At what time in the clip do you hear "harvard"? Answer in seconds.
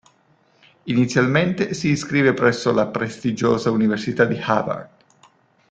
4.43-4.89